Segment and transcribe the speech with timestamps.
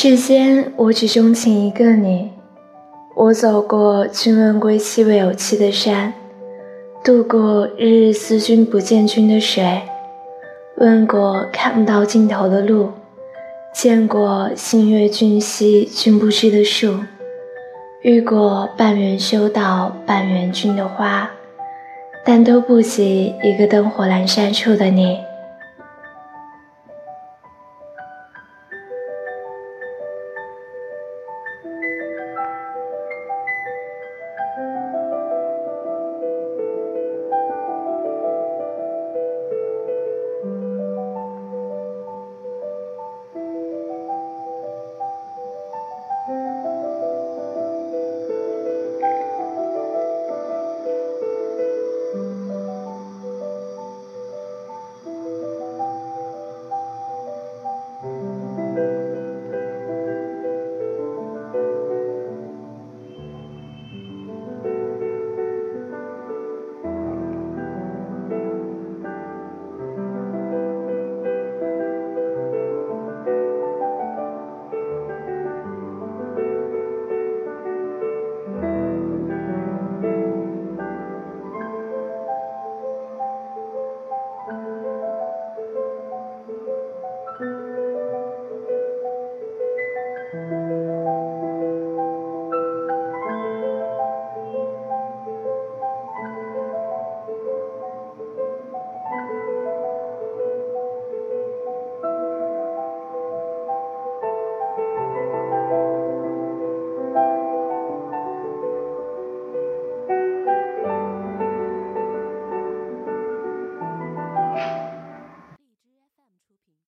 [0.00, 2.30] 世间我只钟情一个你。
[3.16, 6.14] 我走过君问归期未有期的山，
[7.02, 9.82] 渡过日日思君不见君的水，
[10.76, 12.92] 问过看不到尽头的路，
[13.74, 17.00] 见过星月君兮君不知的树，
[18.02, 21.28] 遇过半缘修道半缘君的花，
[22.24, 25.18] 但都不及一个灯火阑珊处的你。